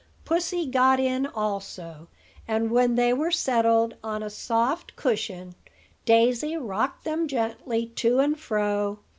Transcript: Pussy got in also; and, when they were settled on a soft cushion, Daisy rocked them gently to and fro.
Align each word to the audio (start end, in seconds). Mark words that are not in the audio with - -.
Pussy 0.25 0.65
got 0.65 0.99
in 0.99 1.27
also; 1.27 2.07
and, 2.47 2.71
when 2.71 2.95
they 2.95 3.13
were 3.13 3.29
settled 3.29 3.93
on 4.03 4.23
a 4.23 4.31
soft 4.31 4.95
cushion, 4.95 5.53
Daisy 6.05 6.57
rocked 6.57 7.03
them 7.03 7.27
gently 7.27 7.85
to 7.97 8.17
and 8.17 8.39
fro. 8.39 8.97